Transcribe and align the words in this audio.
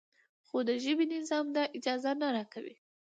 خو 0.47 0.57
د 0.67 0.69
ژبې 0.83 1.05
نظام 1.15 1.45
دا 1.55 1.63
اجازه 1.77 2.11
نه 2.21 2.27
راکوي. 2.35 2.75